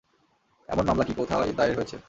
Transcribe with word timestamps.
এমন 0.69 0.83
মামলা 0.85 1.03
কি 1.05 1.13
কোথায় 1.13 1.51
দায়ের 1.53 1.75
হয়েছে? 1.77 1.97